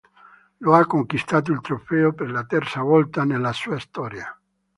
Lo 0.57 0.73
ha 0.75 0.83
conquistato 0.87 1.51
il 1.51 1.61
trofeo 1.61 2.11
per 2.11 2.31
la 2.31 2.43
terza 2.43 2.79
volta 2.81 3.23
nella 3.23 3.53
sua 3.53 3.77
storia. 3.77 4.35